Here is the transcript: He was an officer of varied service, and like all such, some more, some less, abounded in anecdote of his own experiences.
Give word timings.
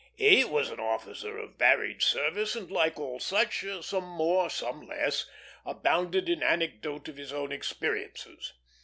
He 0.15 0.43
was 0.43 0.71
an 0.71 0.79
officer 0.79 1.37
of 1.37 1.57
varied 1.59 2.01
service, 2.01 2.55
and 2.55 2.71
like 2.71 2.99
all 2.99 3.19
such, 3.19 3.63
some 3.81 4.03
more, 4.05 4.49
some 4.49 4.87
less, 4.87 5.27
abounded 5.63 6.27
in 6.27 6.41
anecdote 6.41 7.07
of 7.07 7.17
his 7.17 7.31
own 7.31 7.51
experiences. 7.51 8.53